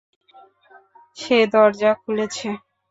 [1.17, 2.47] সে দরজা খুলেছে।